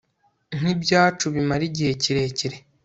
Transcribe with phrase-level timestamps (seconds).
[0.57, 2.57] Nkibyacu bimara igihe kirekire